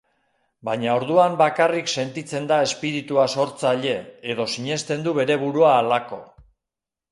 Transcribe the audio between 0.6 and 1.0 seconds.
Baina